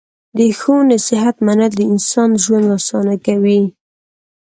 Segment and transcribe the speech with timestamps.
[0.37, 3.61] د ښو نصیحت منل د انسان ژوند اسانه کوي.